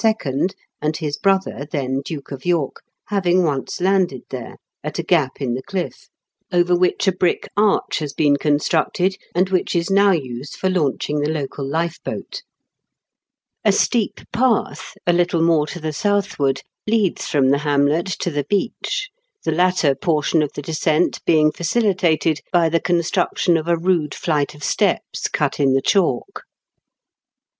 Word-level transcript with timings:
and 0.81 0.97
his 0.97 1.15
brother, 1.15 1.67
then 1.71 2.01
Duke 2.03 2.31
of 2.31 2.43
York, 2.43 2.81
having 3.09 3.43
once 3.43 3.79
landed 3.79 4.23
there, 4.31 4.55
at 4.83 4.97
a 4.97 5.03
gap 5.03 5.39
in 5.39 5.53
the 5.53 5.61
cliff, 5.61 6.09
over 6.51 6.75
which 6.75 7.07
a 7.07 7.11
brick 7.11 7.47
arch 7.55 7.99
has 7.99 8.11
been 8.11 8.37
con 8.37 8.53
structed, 8.53 9.13
and 9.35 9.51
which 9.51 9.75
is 9.75 9.91
now 9.91 10.09
used 10.09 10.55
for 10.55 10.71
launching 10.71 11.19
the 11.19 11.29
local 11.29 11.63
lifeboat 11.63 12.41
A 13.63 13.71
steep 13.71 14.21
path, 14.33 14.97
a 15.05 15.13
little 15.13 15.43
more 15.43 15.67
to 15.67 15.79
the 15.79 15.93
southward, 15.93 16.63
leads 16.87 17.27
from 17.27 17.49
the 17.49 17.59
hamlet 17.59 18.07
to 18.07 18.31
the 18.31 18.45
beach, 18.45 19.11
the 19.43 19.51
latter 19.51 19.93
portion 19.93 20.41
of 20.41 20.51
the 20.53 20.63
descent 20.63 21.19
being 21.27 21.51
facilitated 21.51 22.39
by 22.51 22.69
the 22.69 22.81
construction 22.81 23.55
of 23.55 23.67
a 23.67 23.77
rude 23.77 24.15
flight 24.15 24.55
of 24.55 24.63
steps, 24.63 25.27
cut 25.27 25.59
in 25.59 25.73
the 25.75 25.79
chalk. 25.81 26.45